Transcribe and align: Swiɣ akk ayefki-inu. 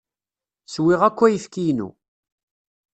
Swiɣ 0.73 1.01
akk 1.07 1.19
ayefki-inu. 1.25 1.89